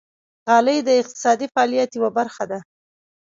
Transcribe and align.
غالۍ 0.47 0.77
د 0.87 0.89
اقتصادي 1.01 1.47
فعالیت 1.53 1.89
یوه 1.97 2.09
برخه 2.17 2.43
ده. 2.51 2.59